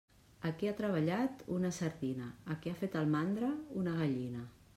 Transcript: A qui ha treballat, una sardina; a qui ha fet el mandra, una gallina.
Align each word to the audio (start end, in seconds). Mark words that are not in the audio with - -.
A 0.49 0.51
qui 0.61 0.69
ha 0.69 0.71
treballat, 0.79 1.43
una 1.57 1.71
sardina; 1.81 2.31
a 2.55 2.61
qui 2.65 2.73
ha 2.73 2.79
fet 2.81 2.99
el 3.03 3.13
mandra, 3.17 3.53
una 3.85 3.95
gallina. 4.03 4.47